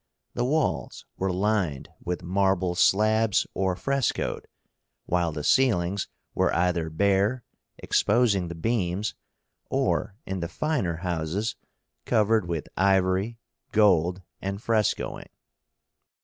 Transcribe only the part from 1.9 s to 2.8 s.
with marble